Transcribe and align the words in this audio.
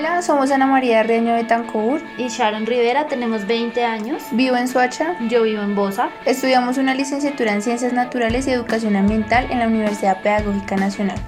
Hola, 0.00 0.22
somos 0.22 0.50
Ana 0.50 0.66
María 0.66 1.02
Reño 1.02 1.34
de 1.34 1.44
Tancour 1.44 2.00
y 2.16 2.28
Sharon 2.28 2.64
Rivera, 2.64 3.06
tenemos 3.06 3.46
20 3.46 3.84
años. 3.84 4.22
Vivo 4.32 4.56
en 4.56 4.66
Suacha. 4.66 5.14
Yo 5.28 5.42
vivo 5.42 5.60
en 5.60 5.74
Bosa. 5.74 6.08
Estudiamos 6.24 6.78
una 6.78 6.94
licenciatura 6.94 7.52
en 7.52 7.60
Ciencias 7.60 7.92
Naturales 7.92 8.46
y 8.46 8.52
Educación 8.52 8.96
Ambiental 8.96 9.48
en 9.50 9.58
la 9.58 9.66
Universidad 9.66 10.22
Pedagógica 10.22 10.76
Nacional. 10.76 11.18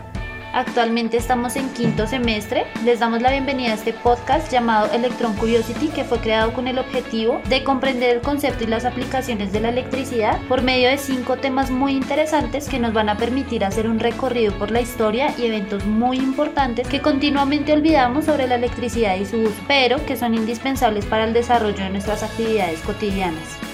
Actualmente 0.52 1.16
estamos 1.16 1.56
en 1.56 1.70
quinto 1.70 2.06
semestre. 2.06 2.66
Les 2.84 3.00
damos 3.00 3.22
la 3.22 3.30
bienvenida 3.30 3.70
a 3.70 3.74
este 3.74 3.94
podcast 3.94 4.52
llamado 4.52 4.92
Electron 4.92 5.34
Curiosity 5.34 5.88
que 5.88 6.04
fue 6.04 6.18
creado 6.18 6.52
con 6.52 6.68
el 6.68 6.78
objetivo 6.78 7.40
de 7.48 7.64
comprender 7.64 8.16
el 8.16 8.20
concepto 8.20 8.64
y 8.64 8.66
las 8.66 8.84
aplicaciones 8.84 9.50
de 9.50 9.60
la 9.60 9.70
electricidad 9.70 10.38
por 10.48 10.60
medio 10.60 10.90
de 10.90 10.98
cinco 10.98 11.36
temas 11.36 11.70
muy 11.70 11.92
interesantes 11.92 12.68
que 12.68 12.78
nos 12.78 12.92
van 12.92 13.08
a 13.08 13.16
permitir 13.16 13.64
hacer 13.64 13.88
un 13.88 13.98
recorrido 13.98 14.52
por 14.58 14.70
la 14.70 14.82
historia 14.82 15.34
y 15.38 15.46
eventos 15.46 15.86
muy 15.86 16.18
importantes 16.18 16.86
que 16.86 17.00
continuamente 17.00 17.72
olvidamos 17.72 18.26
sobre 18.26 18.46
la 18.46 18.56
electricidad 18.56 19.16
y 19.16 19.24
su 19.24 19.38
uso, 19.38 19.54
pero 19.66 20.04
que 20.04 20.16
son 20.18 20.34
indispensables 20.34 21.06
para 21.06 21.24
el 21.24 21.32
desarrollo 21.32 21.82
de 21.82 21.90
nuestras 21.90 22.22
actividades 22.22 22.80
cotidianas. 22.80 23.71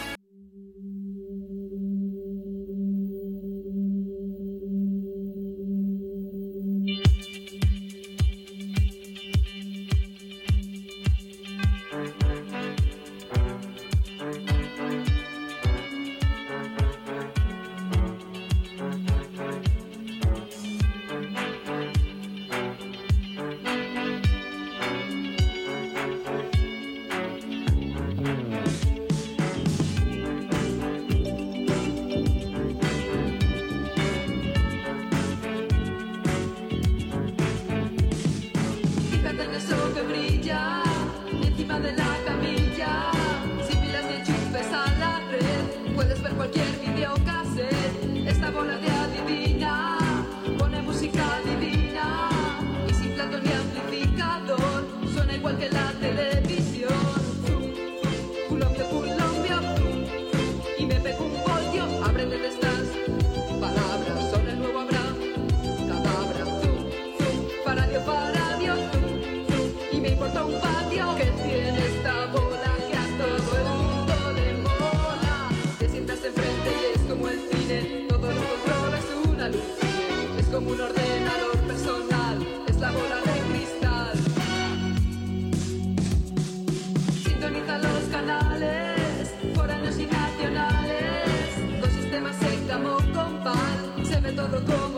me 94.20 94.32
todo 94.32 94.62
como 94.64 94.97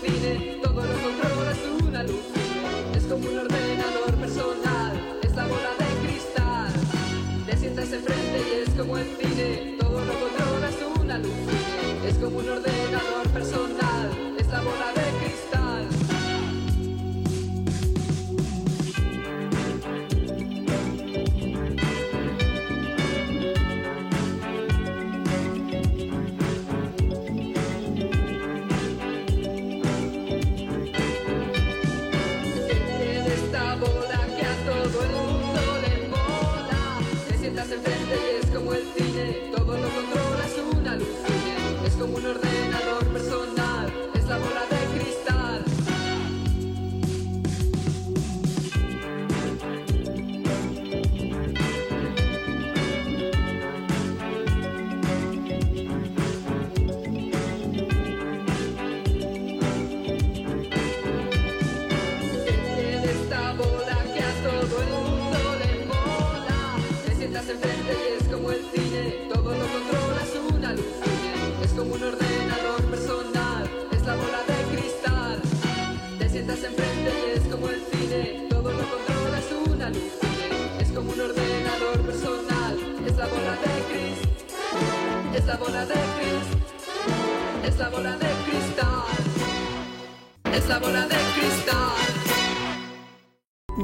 define, 0.00 0.58
todo 0.62 0.82
lo 0.82 1.02
contrario 1.02 1.50
es 1.50 1.82
una 1.86 2.02
luz. 2.04 2.24
Es 2.94 3.04
como 3.04 3.28
un 3.28 3.38
orden 3.38 3.61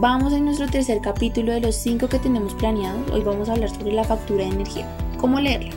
Vamos 0.01 0.33
en 0.33 0.45
nuestro 0.45 0.67
tercer 0.69 1.01
capítulo 1.01 1.53
de 1.53 1.61
los 1.61 1.77
cinco 1.77 2.09
que 2.09 2.19
tenemos 2.19 2.55
planeados. 2.55 3.11
Hoy 3.13 3.23
vamos 3.23 3.49
a 3.49 3.53
hablar 3.53 3.71
sobre 3.71 3.93
la 3.93 4.05
factura 4.05 4.45
de 4.45 4.51
energía, 4.51 4.89
cómo 5.19 5.39
leerla 5.39 5.71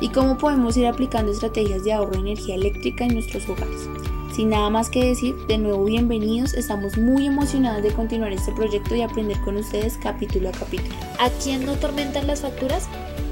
y 0.00 0.10
cómo 0.10 0.36
podemos 0.36 0.76
ir 0.76 0.86
aplicando 0.86 1.32
estrategias 1.32 1.84
de 1.84 1.94
ahorro 1.94 2.12
de 2.12 2.30
energía 2.30 2.54
eléctrica 2.54 3.04
en 3.04 3.14
nuestros 3.14 3.48
hogares. 3.48 3.88
Sin 4.34 4.50
nada 4.50 4.68
más 4.68 4.90
que 4.90 5.02
decir, 5.02 5.34
de 5.48 5.56
nuevo 5.56 5.84
bienvenidos, 5.84 6.52
estamos 6.52 6.98
muy 6.98 7.26
emocionados 7.26 7.82
de 7.82 7.92
continuar 7.92 8.32
este 8.32 8.52
proyecto 8.52 8.94
y 8.94 9.00
aprender 9.00 9.40
con 9.40 9.56
ustedes 9.56 9.96
capítulo 9.96 10.50
a 10.50 10.52
capítulo. 10.52 10.94
¿A 11.18 11.30
quién 11.42 11.64
no 11.64 11.76
tormentan 11.76 12.26
las 12.26 12.42
facturas? 12.42 12.86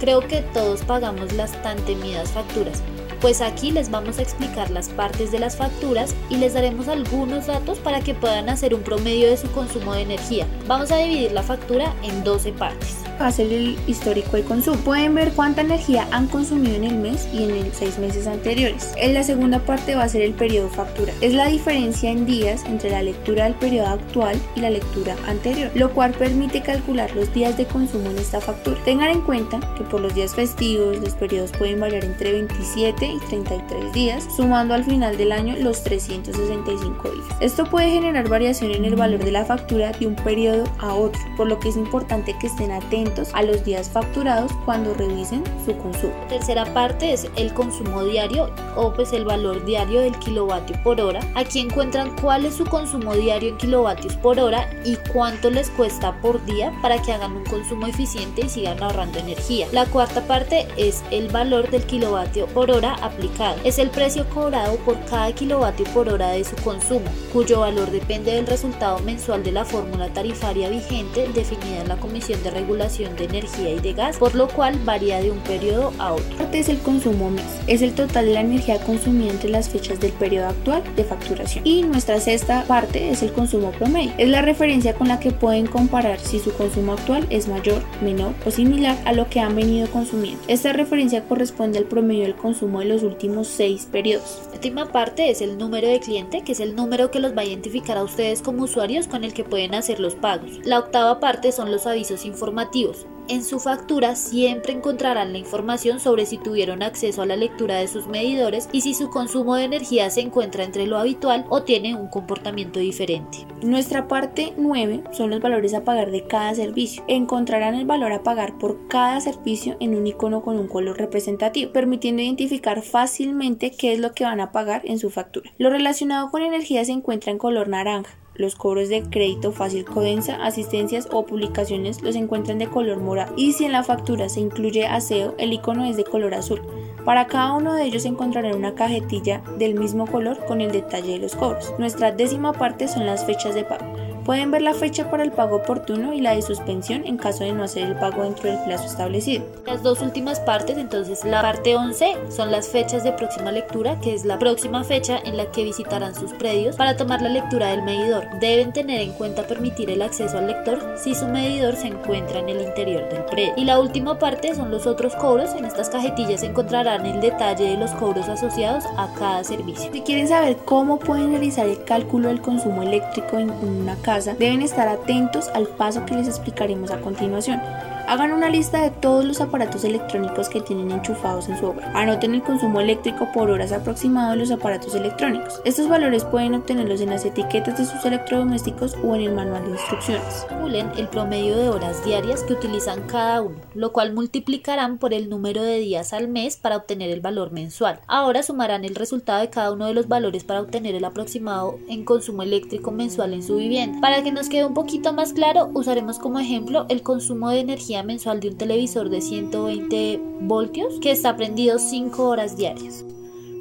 Creo 0.04 0.20
que 0.20 0.42
todos 0.52 0.82
pagamos 0.82 1.32
las 1.32 1.50
tan 1.62 1.78
temidas 1.86 2.30
facturas 2.30 2.82
pues 3.24 3.40
aquí 3.40 3.70
les 3.70 3.90
vamos 3.90 4.18
a 4.18 4.22
explicar 4.22 4.70
las 4.70 4.90
partes 4.90 5.32
de 5.32 5.38
las 5.38 5.56
facturas 5.56 6.14
y 6.28 6.36
les 6.36 6.52
daremos 6.52 6.88
algunos 6.88 7.46
datos 7.46 7.78
para 7.78 8.02
que 8.02 8.12
puedan 8.12 8.50
hacer 8.50 8.74
un 8.74 8.82
promedio 8.82 9.30
de 9.30 9.38
su 9.38 9.50
consumo 9.52 9.94
de 9.94 10.02
energía. 10.02 10.46
Vamos 10.66 10.92
a 10.92 10.98
dividir 10.98 11.32
la 11.32 11.42
factura 11.42 11.94
en 12.02 12.22
12 12.22 12.52
partes. 12.52 12.98
Ser 13.32 13.52
el 13.52 13.76
histórico 13.86 14.36
de 14.36 14.44
consumo. 14.44 14.76
Pueden 14.78 15.14
ver 15.14 15.32
cuánta 15.32 15.62
energía 15.62 16.06
han 16.10 16.26
consumido 16.26 16.74
en 16.76 16.84
el 16.84 16.96
mes 16.96 17.28
y 17.32 17.44
en 17.44 17.64
los 17.64 17.76
seis 17.76 17.98
meses 17.98 18.26
anteriores. 18.26 18.92
En 18.96 19.14
la 19.14 19.22
segunda 19.22 19.58
parte 19.60 19.94
va 19.94 20.04
a 20.04 20.08
ser 20.08 20.22
el 20.22 20.34
periodo 20.34 20.68
factura. 20.68 21.12
Es 21.20 21.34
la 21.34 21.48
diferencia 21.48 22.10
en 22.10 22.26
días 22.26 22.64
entre 22.66 22.90
la 22.90 23.02
lectura 23.02 23.44
del 23.44 23.54
periodo 23.54 23.88
actual 23.88 24.40
y 24.56 24.60
la 24.60 24.70
lectura 24.70 25.16
anterior, 25.26 25.70
lo 25.74 25.92
cual 25.92 26.12
permite 26.12 26.62
calcular 26.62 27.14
los 27.14 27.32
días 27.32 27.56
de 27.56 27.66
consumo 27.66 28.10
en 28.10 28.18
esta 28.18 28.40
factura. 28.40 28.78
Tengan 28.84 29.10
en 29.10 29.20
cuenta 29.22 29.60
que 29.76 29.84
por 29.84 30.00
los 30.00 30.14
días 30.14 30.34
festivos 30.34 30.98
los 30.98 31.14
periodos 31.14 31.52
pueden 31.52 31.80
variar 31.80 32.04
entre 32.04 32.32
27 32.32 33.06
y 33.06 33.18
33 33.28 33.92
días, 33.92 34.26
sumando 34.36 34.74
al 34.74 34.84
final 34.84 35.16
del 35.16 35.32
año 35.32 35.54
los 35.58 35.82
365 35.82 37.10
días. 37.10 37.26
Esto 37.40 37.64
puede 37.64 37.90
generar 37.90 38.28
variación 38.28 38.72
en 38.72 38.84
el 38.84 38.96
valor 38.96 39.24
de 39.24 39.32
la 39.32 39.44
factura 39.44 39.92
de 39.92 40.06
un 40.06 40.16
periodo 40.16 40.64
a 40.78 40.94
otro, 40.94 41.20
por 41.36 41.48
lo 41.48 41.58
que 41.58 41.68
es 41.68 41.76
importante 41.76 42.36
que 42.38 42.46
estén 42.46 42.70
atentos 42.70 43.03
a 43.32 43.42
los 43.42 43.64
días 43.64 43.90
facturados 43.90 44.50
cuando 44.64 44.94
revisen 44.94 45.44
su 45.64 45.76
consumo. 45.76 46.14
La 46.22 46.28
tercera 46.28 46.64
parte 46.72 47.12
es 47.12 47.26
el 47.36 47.52
consumo 47.52 48.02
diario 48.04 48.50
o 48.76 48.92
pues 48.92 49.12
el 49.12 49.24
valor 49.24 49.64
diario 49.64 50.00
del 50.00 50.18
kilovatio 50.18 50.76
por 50.82 51.00
hora. 51.00 51.20
Aquí 51.34 51.60
encuentran 51.60 52.16
cuál 52.20 52.44
es 52.46 52.54
su 52.54 52.64
consumo 52.64 53.14
diario 53.14 53.50
en 53.50 53.56
kilovatios 53.58 54.16
por 54.16 54.38
hora 54.38 54.68
y 54.84 54.96
cuánto 55.12 55.50
les 55.50 55.70
cuesta 55.70 56.20
por 56.20 56.44
día 56.44 56.72
para 56.80 57.00
que 57.00 57.12
hagan 57.12 57.36
un 57.36 57.44
consumo 57.44 57.86
eficiente 57.86 58.46
y 58.46 58.48
sigan 58.48 58.82
ahorrando 58.82 59.18
energía. 59.18 59.66
La 59.72 59.86
cuarta 59.86 60.22
parte 60.26 60.66
es 60.76 61.02
el 61.10 61.28
valor 61.28 61.70
del 61.70 61.84
kilovatio 61.84 62.46
por 62.46 62.70
hora 62.70 62.94
aplicado. 63.02 63.56
Es 63.64 63.78
el 63.78 63.90
precio 63.90 64.28
cobrado 64.30 64.76
por 64.78 64.98
cada 65.04 65.32
kilovatio 65.32 65.84
por 65.92 66.08
hora 66.08 66.30
de 66.30 66.44
su 66.44 66.56
consumo, 66.56 67.06
cuyo 67.32 67.60
valor 67.60 67.90
depende 67.90 68.32
del 68.32 68.46
resultado 68.46 68.98
mensual 69.00 69.42
de 69.42 69.52
la 69.52 69.64
fórmula 69.64 70.12
tarifaria 70.12 70.68
vigente 70.68 71.28
definida 71.34 71.82
en 71.82 71.88
la 71.88 71.96
Comisión 71.96 72.42
de 72.42 72.50
Regulación 72.50 72.93
de 72.94 73.24
Energía 73.24 73.70
y 73.70 73.80
de 73.80 73.92
Gas, 73.92 74.18
por 74.18 74.36
lo 74.36 74.46
cual 74.46 74.78
varía 74.84 75.20
de 75.20 75.32
un 75.32 75.40
periodo 75.40 75.92
a 75.98 76.12
otro. 76.12 76.24
Este 76.38 76.60
es 76.60 76.68
el 76.68 76.78
consumo 76.78 77.28
mes. 77.28 77.44
Es 77.66 77.82
el 77.82 77.92
total 77.92 78.26
de 78.26 78.34
la 78.34 78.40
energía 78.40 78.78
consumida 78.78 79.32
entre 79.32 79.50
las 79.50 79.68
fechas 79.68 79.98
del 79.98 80.12
periodo 80.12 80.46
actual 80.46 80.82
de 80.94 81.02
facturación. 81.02 81.66
Y 81.66 81.82
nuestra 81.82 82.20
sexta 82.20 82.64
parte 82.68 83.10
es 83.10 83.24
el 83.24 83.32
consumo 83.32 83.72
promedio. 83.72 84.12
Es 84.16 84.28
la 84.28 84.42
referencia 84.42 84.94
con 84.94 85.08
la 85.08 85.18
que 85.18 85.32
pueden 85.32 85.66
comparar 85.66 86.20
si 86.20 86.38
su 86.38 86.52
consumo 86.52 86.92
actual 86.92 87.26
es 87.30 87.48
mayor, 87.48 87.82
menor 88.00 88.32
o 88.46 88.52
similar 88.52 88.96
a 89.04 89.12
lo 89.12 89.28
que 89.28 89.40
han 89.40 89.56
venido 89.56 89.88
consumiendo. 89.88 90.40
Esta 90.46 90.72
referencia 90.72 91.24
corresponde 91.24 91.78
al 91.78 91.86
promedio 91.86 92.22
del 92.22 92.36
consumo 92.36 92.78
de 92.78 92.86
los 92.86 93.02
últimos 93.02 93.48
seis 93.48 93.88
periodos. 93.90 94.40
La 94.50 94.54
última 94.54 94.92
parte 94.92 95.30
es 95.30 95.40
el 95.40 95.58
número 95.58 95.88
de 95.88 95.98
cliente, 95.98 96.42
que 96.42 96.52
es 96.52 96.60
el 96.60 96.76
número 96.76 97.10
que 97.10 97.18
los 97.18 97.36
va 97.36 97.42
a 97.42 97.44
identificar 97.44 97.98
a 97.98 98.04
ustedes 98.04 98.40
como 98.40 98.62
usuarios 98.62 99.08
con 99.08 99.24
el 99.24 99.34
que 99.34 99.42
pueden 99.42 99.74
hacer 99.74 99.98
los 99.98 100.14
pagos. 100.14 100.60
La 100.64 100.78
octava 100.78 101.18
parte 101.18 101.50
son 101.50 101.72
los 101.72 101.88
avisos 101.88 102.24
informativos. 102.24 102.83
En 103.26 103.42
su 103.42 103.58
factura 103.58 104.16
siempre 104.16 104.74
encontrarán 104.74 105.32
la 105.32 105.38
información 105.38 105.98
sobre 105.98 106.26
si 106.26 106.36
tuvieron 106.36 106.82
acceso 106.82 107.22
a 107.22 107.26
la 107.26 107.36
lectura 107.36 107.76
de 107.76 107.88
sus 107.88 108.06
medidores 108.06 108.68
y 108.70 108.82
si 108.82 108.92
su 108.92 109.08
consumo 109.08 109.54
de 109.54 109.64
energía 109.64 110.10
se 110.10 110.20
encuentra 110.20 110.62
entre 110.62 110.86
lo 110.86 110.98
habitual 110.98 111.46
o 111.48 111.62
tiene 111.62 111.94
un 111.94 112.08
comportamiento 112.08 112.80
diferente. 112.80 113.46
Nuestra 113.62 114.08
parte 114.08 114.52
9 114.58 115.04
son 115.12 115.30
los 115.30 115.40
valores 115.40 115.72
a 115.72 115.84
pagar 115.84 116.10
de 116.10 116.26
cada 116.26 116.54
servicio. 116.54 117.02
Encontrarán 117.08 117.74
el 117.74 117.86
valor 117.86 118.12
a 118.12 118.22
pagar 118.22 118.58
por 118.58 118.88
cada 118.88 119.18
servicio 119.22 119.78
en 119.80 119.94
un 119.96 120.06
icono 120.06 120.42
con 120.42 120.58
un 120.58 120.68
color 120.68 120.98
representativo, 120.98 121.72
permitiendo 121.72 122.20
identificar 122.20 122.82
fácilmente 122.82 123.70
qué 123.70 123.94
es 123.94 124.00
lo 124.00 124.12
que 124.12 124.24
van 124.24 124.40
a 124.40 124.52
pagar 124.52 124.82
en 124.84 124.98
su 124.98 125.08
factura. 125.08 125.50
Lo 125.56 125.70
relacionado 125.70 126.30
con 126.30 126.42
energía 126.42 126.84
se 126.84 126.92
encuentra 126.92 127.32
en 127.32 127.38
color 127.38 127.68
naranja, 127.68 128.18
los 128.34 128.56
cobros 128.56 128.88
de 128.88 129.02
crédito 129.02 129.52
fácil 129.52 129.84
codensa, 129.84 130.44
asistencias 130.44 131.08
o 131.10 131.26
publicaciones 131.26 132.02
los 132.02 132.16
encuentran 132.16 132.58
de 132.58 132.66
color 132.66 132.98
morado 132.98 133.34
y 133.36 133.52
si 133.52 133.64
en 133.64 133.72
la 133.72 133.82
factura 133.82 134.28
se 134.28 134.40
incluye 134.40 134.86
aseo, 134.86 135.34
el 135.38 135.52
icono 135.52 135.84
es 135.84 135.96
de 135.96 136.04
color 136.04 136.34
azul. 136.34 136.62
Para 137.04 137.26
cada 137.26 137.52
uno 137.52 137.74
de 137.74 137.84
ellos 137.84 138.06
encontrarán 138.06 138.54
una 138.54 138.74
cajetilla 138.74 139.42
del 139.58 139.74
mismo 139.74 140.06
color 140.06 140.44
con 140.46 140.60
el 140.60 140.72
detalle 140.72 141.12
de 141.12 141.18
los 141.18 141.36
cobros. 141.36 141.74
Nuestra 141.78 142.12
décima 142.12 142.52
parte 142.52 142.88
son 142.88 143.04
las 143.06 143.26
fechas 143.26 143.54
de 143.54 143.64
pago. 143.64 143.84
Pueden 144.24 144.50
ver 144.50 144.62
la 144.62 144.72
fecha 144.72 145.10
para 145.10 145.22
el 145.22 145.32
pago 145.32 145.56
oportuno 145.56 146.14
y 146.14 146.20
la 146.22 146.34
de 146.34 146.40
suspensión 146.40 147.04
en 147.04 147.18
caso 147.18 147.44
de 147.44 147.52
no 147.52 147.62
hacer 147.62 147.82
el 147.82 147.96
pago 147.96 148.22
dentro 148.22 148.48
del 148.48 148.58
plazo 148.64 148.86
establecido. 148.86 149.44
Las 149.66 149.82
dos 149.82 150.00
últimas 150.00 150.40
partes, 150.40 150.78
entonces 150.78 151.26
la 151.26 151.42
parte 151.42 151.76
11 151.76 152.16
son 152.30 152.50
las 152.50 152.68
fechas 152.68 153.04
de 153.04 153.12
próxima 153.12 153.52
lectura, 153.52 154.00
que 154.00 154.14
es 154.14 154.24
la 154.24 154.38
próxima 154.38 154.82
fecha 154.82 155.18
en 155.26 155.36
la 155.36 155.50
que 155.50 155.64
visitarán 155.64 156.14
sus 156.14 156.32
predios 156.32 156.74
para 156.76 156.96
tomar 156.96 157.20
la 157.20 157.28
lectura 157.28 157.68
del 157.68 157.82
medidor. 157.82 158.24
Deben 158.40 158.72
tener 158.72 159.02
en 159.02 159.12
cuenta 159.12 159.46
permitir 159.46 159.90
el 159.90 160.00
acceso 160.00 160.38
al 160.38 160.46
lector 160.46 160.94
si 160.96 161.14
su 161.14 161.26
medidor 161.26 161.76
se 161.76 161.88
encuentra 161.88 162.38
en 162.38 162.48
el 162.48 162.62
interior 162.62 163.06
del 163.10 163.26
predio. 163.26 163.52
Y 163.58 163.66
la 163.66 163.78
última 163.78 164.18
parte 164.18 164.54
son 164.54 164.70
los 164.70 164.86
otros 164.86 165.14
cobros. 165.16 165.54
En 165.54 165.66
estas 165.66 165.90
cajetillas 165.90 166.42
encontrarán 166.42 167.04
el 167.04 167.20
detalle 167.20 167.64
de 167.64 167.76
los 167.76 167.90
cobros 167.90 168.30
asociados 168.30 168.84
a 168.96 169.12
cada 169.18 169.44
servicio. 169.44 169.92
Si 169.92 170.00
quieren 170.00 170.28
saber 170.28 170.56
cómo 170.64 170.98
pueden 170.98 171.30
realizar 171.30 171.68
el 171.68 171.84
cálculo 171.84 172.28
del 172.28 172.40
consumo 172.40 172.82
eléctrico 172.82 173.38
en 173.38 173.50
una 173.50 173.96
casa, 173.96 174.13
deben 174.22 174.62
estar 174.62 174.86
atentos 174.86 175.48
al 175.54 175.66
paso 175.66 176.06
que 176.06 176.14
les 176.14 176.28
explicaremos 176.28 176.90
a 176.90 177.00
continuación. 177.00 177.60
Hagan 178.06 178.32
una 178.32 178.50
lista 178.50 178.82
de 178.82 178.90
todos 178.90 179.24
los 179.24 179.40
aparatos 179.40 179.82
electrónicos 179.82 180.50
que 180.50 180.60
tienen 180.60 180.90
enchufados 180.90 181.48
en 181.48 181.58
su 181.58 181.66
hogar. 181.66 181.90
Anoten 181.96 182.34
el 182.34 182.42
consumo 182.42 182.80
eléctrico 182.80 183.32
por 183.32 183.50
horas 183.50 183.72
aproximado 183.72 184.32
de 184.32 184.36
los 184.36 184.50
aparatos 184.50 184.94
electrónicos. 184.94 185.62
Estos 185.64 185.88
valores 185.88 186.22
pueden 186.24 186.54
obtenerlos 186.54 187.00
en 187.00 187.10
las 187.10 187.24
etiquetas 187.24 187.78
de 187.78 187.86
sus 187.86 188.04
electrodomésticos 188.04 188.94
o 189.02 189.14
en 189.14 189.22
el 189.22 189.32
manual 189.32 189.64
de 189.64 189.70
instrucciones. 189.70 190.44
Calculen 190.48 190.90
el 190.98 191.08
promedio 191.08 191.56
de 191.56 191.70
horas 191.70 192.04
diarias 192.04 192.42
que 192.42 192.52
utilizan 192.52 193.06
cada 193.06 193.40
uno, 193.40 193.56
lo 193.74 193.92
cual 193.92 194.12
multiplicarán 194.12 194.98
por 194.98 195.14
el 195.14 195.30
número 195.30 195.62
de 195.62 195.78
días 195.78 196.12
al 196.12 196.28
mes 196.28 196.58
para 196.58 196.76
obtener 196.76 197.10
el 197.10 197.22
valor 197.22 197.52
mensual. 197.52 198.00
Ahora 198.06 198.42
sumarán 198.42 198.84
el 198.84 198.96
resultado 198.96 199.40
de 199.40 199.48
cada 199.48 199.72
uno 199.72 199.86
de 199.86 199.94
los 199.94 200.08
valores 200.08 200.44
para 200.44 200.60
obtener 200.60 200.94
el 200.94 201.06
aproximado 201.06 201.78
en 201.88 202.04
consumo 202.04 202.42
eléctrico 202.42 202.90
mensual 202.90 203.32
en 203.32 203.42
su 203.42 203.56
vivienda. 203.56 204.00
Para 204.02 204.22
que 204.22 204.30
nos 204.30 204.50
quede 204.50 204.66
un 204.66 204.74
poquito 204.74 205.14
más 205.14 205.32
claro, 205.32 205.70
usaremos 205.72 206.18
como 206.18 206.38
ejemplo 206.38 206.84
el 206.90 207.02
consumo 207.02 207.48
de 207.48 207.60
energía 207.60 207.93
mensual 208.02 208.40
de 208.40 208.48
un 208.48 208.56
televisor 208.56 209.08
de 209.10 209.20
120 209.20 210.20
voltios 210.40 210.98
que 211.00 211.10
está 211.10 211.36
prendido 211.36 211.78
5 211.78 212.28
horas 212.28 212.56
diarias. 212.56 213.04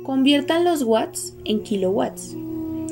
Conviertan 0.03 0.65
los 0.65 0.83
watts 0.83 1.35
en 1.45 1.63
kilowatts. 1.63 2.35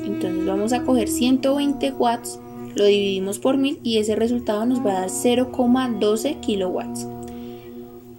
Entonces 0.04 0.46
vamos 0.46 0.72
a 0.72 0.82
coger 0.82 1.08
120 1.08 1.92
watts, 1.92 2.40
lo 2.74 2.84
dividimos 2.84 3.38
por 3.38 3.56
1000 3.56 3.80
y 3.82 3.98
ese 3.98 4.16
resultado 4.16 4.64
nos 4.66 4.84
va 4.84 4.92
a 4.92 5.00
dar 5.00 5.10
0,12 5.10 6.40
kilowatts. 6.40 7.06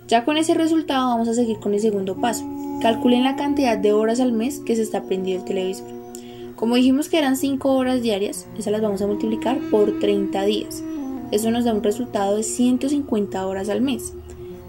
Ya 0.07 0.25
con 0.25 0.37
ese 0.37 0.53
resultado 0.53 1.07
vamos 1.07 1.27
a 1.27 1.33
seguir 1.33 1.59
con 1.59 1.73
el 1.73 1.79
segundo 1.79 2.15
paso. 2.17 2.45
Calculen 2.81 3.23
la 3.23 3.35
cantidad 3.35 3.77
de 3.77 3.93
horas 3.93 4.19
al 4.19 4.33
mes 4.33 4.59
que 4.59 4.75
se 4.75 4.81
está 4.81 5.03
prendido 5.03 5.39
el 5.39 5.45
televisor. 5.45 5.87
Como 6.55 6.75
dijimos 6.75 7.09
que 7.09 7.17
eran 7.17 7.35
5 7.35 7.71
horas 7.73 8.01
diarias, 8.01 8.47
esas 8.57 8.71
las 8.71 8.81
vamos 8.81 9.01
a 9.01 9.07
multiplicar 9.07 9.59
por 9.71 9.99
30 9.99 10.43
días. 10.43 10.83
Eso 11.33 11.49
nos 11.49 11.65
da 11.65 11.73
un 11.73 11.81
resultado 11.81 12.35
de 12.37 12.43
150 12.43 13.47
horas 13.47 13.67
al 13.67 13.81
mes. 13.81 14.13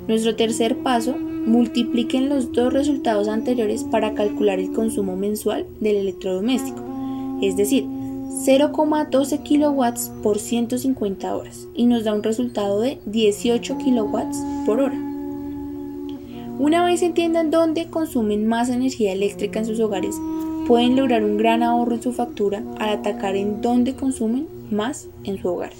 Nuestro 0.08 0.34
tercer 0.34 0.78
paso, 0.78 1.14
multipliquen 1.14 2.30
los 2.30 2.52
dos 2.52 2.72
resultados 2.72 3.28
anteriores 3.28 3.84
para 3.84 4.14
calcular 4.14 4.58
el 4.58 4.72
consumo 4.72 5.14
mensual 5.14 5.66
del 5.80 5.96
electrodoméstico, 5.96 6.82
es 7.42 7.58
decir, 7.58 7.84
0,12 7.84 9.42
kilowatts 9.42 10.10
por 10.22 10.38
150 10.38 11.36
horas 11.36 11.68
y 11.74 11.84
nos 11.84 12.04
da 12.04 12.14
un 12.14 12.22
resultado 12.22 12.80
de 12.80 12.98
18 13.04 13.76
kilowatts 13.76 14.38
por 14.64 14.80
hora. 14.80 14.98
Una 16.58 16.82
vez 16.82 17.02
entiendan 17.02 17.50
dónde 17.50 17.90
consumen 17.90 18.46
más 18.48 18.70
energía 18.70 19.12
eléctrica 19.12 19.58
en 19.58 19.66
sus 19.66 19.80
hogares, 19.80 20.16
pueden 20.66 20.96
lograr 20.96 21.24
un 21.24 21.36
gran 21.36 21.62
ahorro 21.62 21.96
en 21.96 22.02
su 22.02 22.14
factura 22.14 22.62
al 22.78 22.88
atacar 22.88 23.36
en 23.36 23.60
dónde 23.60 23.94
consumen 23.94 24.48
más 24.70 25.08
en 25.24 25.36
su 25.42 25.48
hogar. 25.48 25.72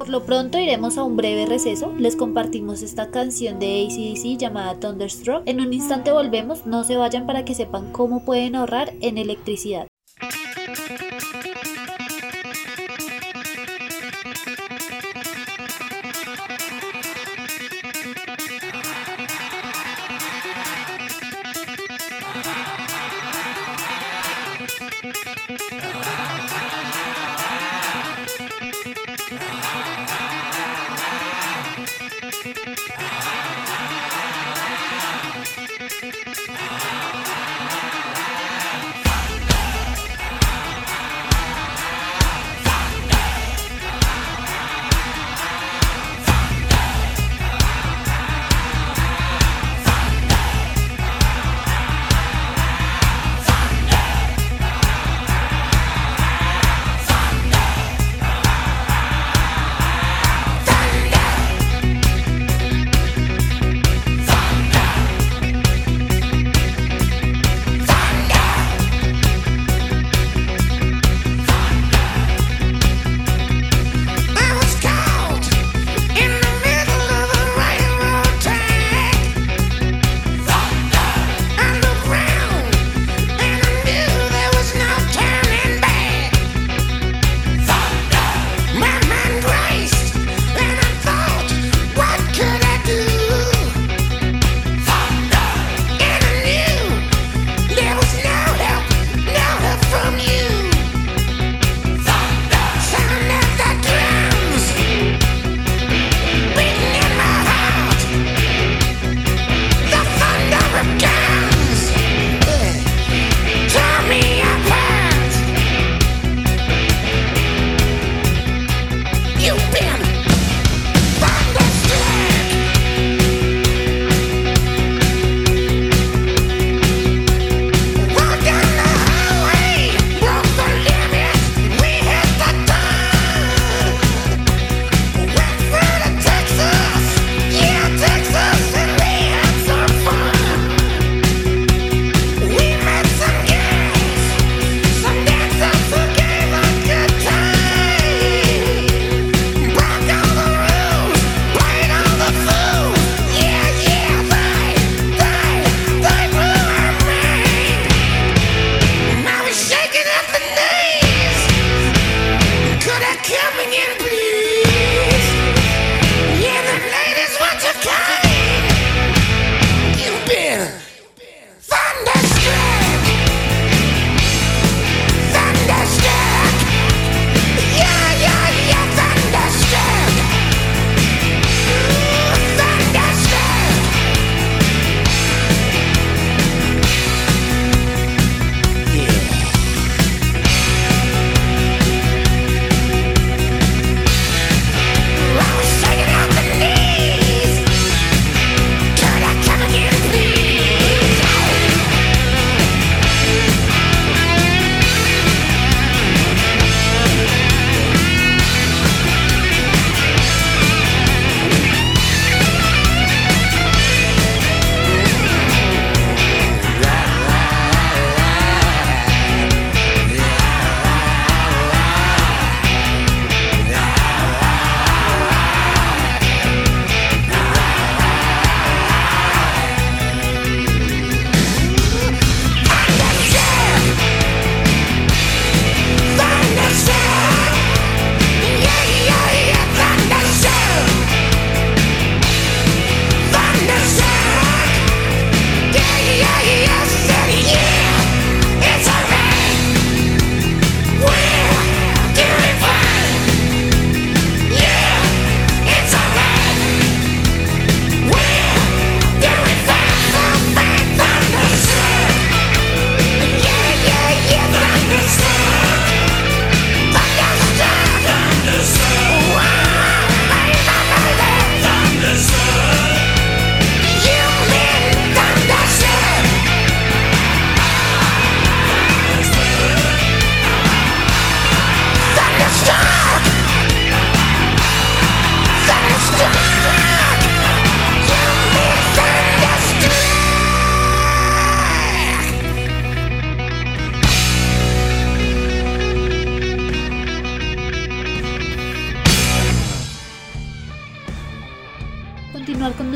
Por 0.00 0.08
lo 0.08 0.24
pronto 0.24 0.58
iremos 0.58 0.96
a 0.96 1.04
un 1.04 1.18
breve 1.18 1.44
receso, 1.44 1.92
les 1.98 2.16
compartimos 2.16 2.80
esta 2.80 3.10
canción 3.10 3.58
de 3.58 3.84
ACDC 3.84 4.38
llamada 4.38 4.80
Thunderstruck. 4.80 5.42
En 5.44 5.60
un 5.60 5.74
instante 5.74 6.10
volvemos, 6.10 6.64
no 6.64 6.84
se 6.84 6.96
vayan 6.96 7.26
para 7.26 7.44
que 7.44 7.54
sepan 7.54 7.92
cómo 7.92 8.24
pueden 8.24 8.56
ahorrar 8.56 8.94
en 9.02 9.18
electricidad. 9.18 9.88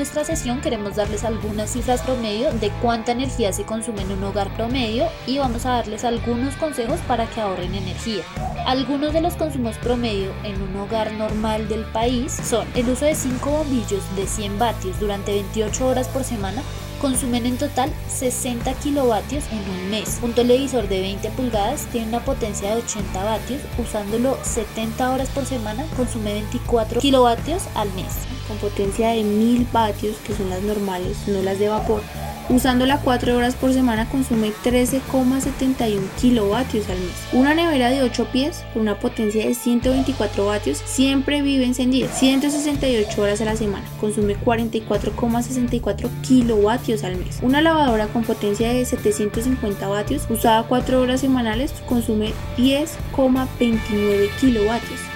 Nuestra 0.04 0.23
sesión 0.23 0.61
queremos 0.61 0.96
darles 0.96 1.25
algunas 1.25 1.70
cifras 1.70 2.02
promedio 2.02 2.52
de 2.52 2.68
cuánta 2.82 3.12
energía 3.12 3.54
se 3.54 3.64
consume 3.64 4.02
en 4.02 4.12
un 4.12 4.23
hogar 4.25 4.54
promedio 4.54 5.06
y 5.26 5.38
vamos 5.38 5.64
a 5.64 5.70
darles 5.70 6.04
algunos 6.04 6.56
consejos 6.56 7.00
para 7.08 7.25
que 7.25 7.40
ahorren 7.40 7.75
energía. 7.75 8.23
Algunos 8.66 9.14
de 9.14 9.23
los 9.23 9.32
consumos 9.34 9.78
promedio 9.78 10.30
en 10.44 10.61
un 10.61 10.76
hogar 10.76 11.11
normal 11.12 11.68
del 11.68 11.87
país 11.87 12.30
son 12.34 12.68
el 12.75 12.90
uso 12.90 13.06
de 13.06 13.14
5 13.14 13.49
bombillos 13.49 14.02
de 14.14 14.26
100 14.26 14.58
vatios 14.58 15.00
durante 15.00 15.32
28 15.32 15.87
horas 15.87 16.06
por 16.08 16.23
semana 16.23 16.61
consumen 17.00 17.46
en 17.46 17.56
total 17.56 17.90
60 18.08 18.75
kilovatios 18.75 19.44
en 19.52 19.70
un 19.70 19.90
mes. 19.90 20.18
Un 20.23 20.34
televisor 20.34 20.87
de 20.87 21.00
20 21.00 21.30
pulgadas 21.30 21.87
tiene 21.92 22.08
una 22.08 22.23
potencia 22.23 22.75
de 22.75 22.82
80 22.82 23.25
vatios, 23.25 23.62
usándolo 23.78 24.37
70 24.42 25.12
horas 25.12 25.30
por 25.30 25.46
semana 25.46 25.87
consume 25.96 26.34
24 26.34 27.00
kilovatios 27.00 27.62
al 27.75 27.90
mes. 27.94 28.34
Con 28.48 28.56
potencia 28.58 29.10
de 29.10 29.22
1000 29.22 29.66
vatios, 29.72 30.16
que 30.26 30.34
son 30.34 30.50
las 30.50 30.62
normales, 30.62 31.16
no 31.26 31.42
las 31.42 31.58
de 31.58 31.68
vapor, 31.68 32.02
Usándola 32.50 33.00
4 33.00 33.36
horas 33.36 33.54
por 33.54 33.72
semana 33.72 34.06
consume 34.06 34.52
13,71 34.64 36.00
kilovatios 36.20 36.88
al 36.90 36.98
mes. 36.98 37.14
Una 37.32 37.54
nevera 37.54 37.88
de 37.88 38.02
8 38.02 38.28
pies 38.32 38.64
con 38.74 38.82
una 38.82 38.98
potencia 38.98 39.46
de 39.46 39.54
124 39.54 40.44
vatios 40.44 40.82
siempre 40.84 41.40
vive 41.40 41.64
encendida 41.64 42.08
168 42.08 43.22
horas 43.22 43.40
a 43.40 43.46
la 43.46 43.56
semana. 43.56 43.86
Consume 43.98 44.36
44,64 44.36 46.10
kilovatios 46.20 47.02
al 47.02 47.16
mes. 47.16 47.38
Una 47.40 47.62
lavadora 47.62 48.08
con 48.08 48.24
potencia 48.24 48.68
de 48.68 48.84
750 48.84 49.88
vatios 49.88 50.26
usada 50.28 50.64
4 50.64 51.00
horas 51.00 51.22
semanales 51.22 51.72
consume 51.88 52.34
10,29 52.58 54.28
kilovatios 54.38 55.13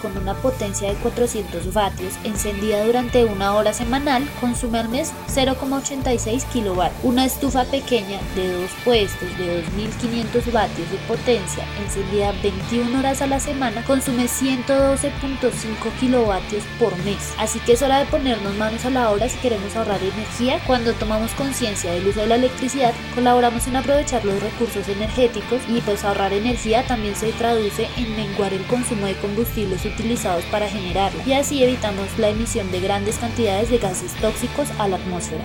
con 0.00 0.16
una 0.16 0.34
potencia 0.34 0.88
de 0.88 0.94
400 0.96 1.72
vatios 1.72 2.14
encendida 2.22 2.84
durante 2.84 3.24
una 3.24 3.54
hora 3.54 3.72
semanal 3.72 4.22
consume 4.40 4.78
al 4.78 4.88
mes 4.88 5.12
0,86 5.34 6.44
kW. 6.52 6.82
Una 7.02 7.24
estufa 7.24 7.64
pequeña 7.64 8.20
de 8.36 8.52
dos 8.52 8.70
puestos 8.84 9.36
de 9.36 9.62
2500 9.62 10.52
vatios 10.52 10.90
de 10.92 10.96
potencia 11.08 11.64
encendida 11.82 12.32
21 12.40 12.98
horas 12.98 13.20
a 13.20 13.26
la 13.26 13.40
semana 13.40 13.82
consume 13.84 14.26
112.5 14.26 15.50
kilovatios 15.98 16.62
por 16.78 16.96
mes. 16.98 17.34
Así 17.38 17.58
que 17.60 17.72
es 17.72 17.82
hora 17.82 17.98
de 17.98 18.06
ponernos 18.06 18.54
manos 18.54 18.84
a 18.84 18.90
la 18.90 19.10
obra 19.10 19.28
si 19.28 19.38
queremos 19.38 19.74
ahorrar 19.74 20.00
energía. 20.00 20.60
Cuando 20.68 20.92
tomamos 20.92 21.32
conciencia 21.32 21.92
del 21.92 22.06
uso 22.06 22.20
de 22.20 22.28
la 22.28 22.36
electricidad, 22.36 22.94
colaboramos 23.14 23.66
en 23.66 23.74
aprovechar 23.74 24.24
los 24.24 24.40
recursos 24.40 24.88
energéticos 24.88 25.60
y 25.68 25.80
pues 25.80 26.04
ahorrar 26.04 26.32
energía 26.32 26.86
también 26.86 27.16
se 27.16 27.32
traduce 27.32 27.88
en 27.96 28.14
menguar 28.14 28.52
el 28.54 28.64
consumo 28.66 29.06
de 29.06 29.14
combustible 29.16 29.47
utilizados 29.56 30.44
para 30.46 30.68
generarla 30.68 31.22
y 31.26 31.32
así 31.32 31.62
evitamos 31.62 32.18
la 32.18 32.28
emisión 32.28 32.70
de 32.70 32.80
grandes 32.80 33.18
cantidades 33.18 33.70
de 33.70 33.78
gases 33.78 34.12
tóxicos 34.14 34.68
a 34.78 34.88
la 34.88 34.96
atmósfera. 34.96 35.44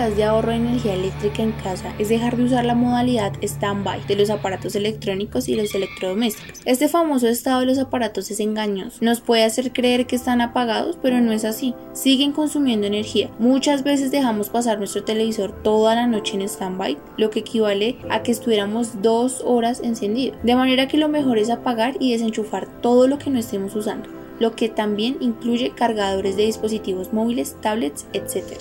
De 0.00 0.24
ahorro 0.24 0.50
de 0.50 0.56
energía 0.56 0.94
eléctrica 0.94 1.42
en 1.42 1.52
casa 1.52 1.92
es 1.98 2.08
dejar 2.08 2.34
de 2.34 2.44
usar 2.44 2.64
la 2.64 2.74
modalidad 2.74 3.32
stand-by 3.42 4.06
de 4.06 4.16
los 4.16 4.30
aparatos 4.30 4.74
electrónicos 4.74 5.46
y 5.46 5.56
los 5.56 5.74
electrodomésticos. 5.74 6.60
Este 6.64 6.88
famoso 6.88 7.28
estado 7.28 7.60
de 7.60 7.66
los 7.66 7.78
aparatos 7.78 8.30
es 8.30 8.40
engañoso. 8.40 8.96
Nos 9.02 9.20
puede 9.20 9.44
hacer 9.44 9.72
creer 9.72 10.06
que 10.06 10.16
están 10.16 10.40
apagados, 10.40 10.96
pero 11.02 11.20
no 11.20 11.32
es 11.32 11.44
así. 11.44 11.74
Siguen 11.92 12.32
consumiendo 12.32 12.86
energía. 12.86 13.30
Muchas 13.38 13.82
veces 13.82 14.10
dejamos 14.10 14.48
pasar 14.48 14.78
nuestro 14.78 15.04
televisor 15.04 15.52
toda 15.62 15.94
la 15.94 16.06
noche 16.06 16.34
en 16.34 16.42
stand-by, 16.42 16.96
lo 17.18 17.28
que 17.28 17.40
equivale 17.40 17.98
a 18.08 18.22
que 18.22 18.32
estuviéramos 18.32 19.02
dos 19.02 19.42
horas 19.44 19.80
encendido. 19.84 20.34
De 20.42 20.54
manera 20.54 20.88
que 20.88 20.96
lo 20.96 21.08
mejor 21.08 21.36
es 21.36 21.50
apagar 21.50 21.96
y 22.00 22.12
desenchufar 22.12 22.68
todo 22.80 23.06
lo 23.06 23.18
que 23.18 23.28
no 23.28 23.38
estemos 23.40 23.74
usando, 23.74 24.08
lo 24.38 24.54
que 24.54 24.68
también 24.68 25.16
incluye 25.20 25.72
cargadores 25.74 26.36
de 26.36 26.44
dispositivos 26.44 27.12
móviles, 27.12 27.56
tablets, 27.60 28.06
etc. 28.12 28.58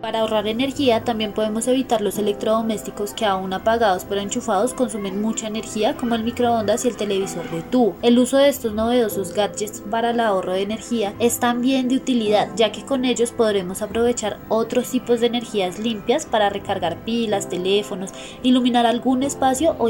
Para 0.00 0.20
ahorrar 0.20 0.46
energía 0.46 1.04
también 1.04 1.32
podemos 1.32 1.66
evitar 1.68 2.00
los 2.00 2.18
electrodomésticos 2.18 3.14
que 3.14 3.24
aún 3.24 3.52
apagados 3.52 4.04
pero 4.04 4.20
enchufados 4.20 4.74
consumen 4.74 5.22
mucha 5.22 5.46
energía 5.46 5.96
como 5.96 6.14
el 6.14 6.22
microondas 6.22 6.84
y 6.84 6.88
el 6.88 6.96
televisor 6.96 7.50
de 7.50 7.62
tubo. 7.62 7.96
El 8.02 8.18
uso 8.18 8.36
de 8.36 8.48
estos 8.48 8.74
novedosos 8.74 9.32
gadgets 9.32 9.80
para 9.90 10.10
el 10.10 10.20
ahorro 10.20 10.52
de 10.52 10.62
energía 10.62 11.14
es 11.18 11.40
también 11.40 11.88
de 11.88 11.96
utilidad 11.96 12.48
ya 12.56 12.72
que 12.72 12.84
con 12.84 13.04
ellos 13.04 13.32
podremos 13.32 13.82
aprovechar 13.82 14.38
otros 14.48 14.90
tipos 14.90 15.20
de 15.20 15.26
energías 15.26 15.78
limpias 15.78 16.26
para 16.26 16.50
recargar 16.50 17.02
pilas, 17.04 17.48
teléfonos, 17.48 18.10
iluminar 18.42 18.86
algún 18.86 19.22
espacio 19.22 19.76
o, 19.78 19.88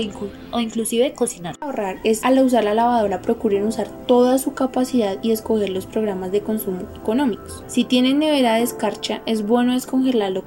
o 0.53 0.61
inclusive 0.61 1.15
cocinar. 1.15 1.57
Ahorrar 1.61 1.99
es 2.05 2.25
al 2.25 2.39
usar 2.39 2.65
la 2.65 2.75
lavadora 2.75 3.23
procuren 3.23 3.67
usar 3.67 3.89
toda 4.07 4.39
su 4.39 4.55
capacidad 4.55 5.19
y 5.23 5.33
escoger 5.33 5.71
los 5.71 5.87
programas 5.87 6.31
de 6.33 6.43
consumo 6.43 6.83
económicos. 6.95 7.65
Si 7.67 7.85
tienen 7.85 8.21
nevera 8.21 8.55
de 8.55 8.63
escarcha 8.63 9.23
es 9.27 9.47
bueno 9.47 9.73
escoger 9.73 9.96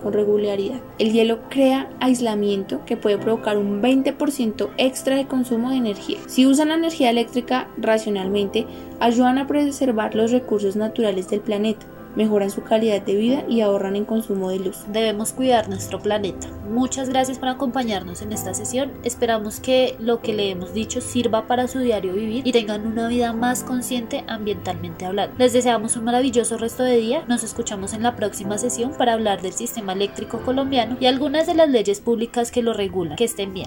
con 0.02 0.14
regularidad. 0.14 0.80
El 1.00 1.12
hielo 1.12 1.40
crea 1.50 1.90
aislamiento 2.00 2.86
que 2.86 2.98
puede 2.98 3.18
provocar 3.18 3.58
un 3.58 3.82
20% 3.82 4.70
extra 4.78 5.16
de 5.16 5.28
consumo 5.28 5.72
de 5.72 5.78
energía. 5.78 6.20
Si 6.28 6.46
usan 6.46 6.70
la 6.70 6.76
energía 6.76 7.10
eléctrica 7.10 7.68
racionalmente, 7.78 8.66
ayudan 9.00 9.38
a 9.38 9.48
preservar 9.48 10.16
los 10.16 10.32
recursos 10.32 10.76
naturales 10.76 11.30
del 11.30 11.42
planeta 11.42 11.86
mejoran 12.16 12.50
su 12.50 12.64
calidad 12.64 13.02
de 13.02 13.16
vida 13.16 13.44
y 13.48 13.62
ahorran 13.62 13.96
en 13.96 14.06
consumo 14.06 14.50
de 14.50 14.60
luz. 14.60 14.86
Debemos 14.92 15.34
cuidar 15.34 15.70
nuestro 15.70 16.00
planeta. 16.00 16.48
Muchas 16.70 17.10
gracias 17.10 17.40
por 17.40 17.50
acompañarnos 17.50 18.22
en 18.22 18.32
esta 18.32 18.54
sesión. 18.54 18.92
Esperamos 19.04 19.60
que 19.60 19.96
lo 20.00 20.22
que 20.22 20.34
le 20.34 20.52
hemos 20.52 20.74
dicho 20.74 21.02
sirva 21.02 21.48
para 21.48 21.68
su 21.68 21.80
diario 21.80 22.14
vivir 22.14 22.46
y 22.46 22.52
tengan 22.52 22.86
una 22.86 23.08
vida 23.08 23.34
más 23.34 23.64
consciente 23.64 24.24
ambientalmente 24.28 25.06
hablando. 25.06 25.36
Les 25.38 25.54
deseamos 25.54 25.96
un 25.96 26.04
maravilloso 26.04 26.58
resto 26.58 26.84
de 26.84 26.98
día. 26.98 27.24
Nos 27.28 27.44
escuchamos 27.44 27.94
en 27.94 28.04
la 28.04 28.16
próxima 28.16 28.58
sesión 28.58 28.92
para 28.98 29.14
hablar 29.14 29.42
del 29.42 29.54
sistema 29.54 29.94
eléctrico 29.94 30.40
colombiano 30.40 30.98
y 31.00 31.08
algunas 31.08 31.48
de 31.48 31.56
las 31.56 31.70
leyes 31.70 32.02
públicas 32.02 32.52
que 32.52 32.62
lo 32.62 32.74
regulan. 32.74 33.16
Que 33.16 33.26
estén 33.26 33.54
bien. 33.54 33.58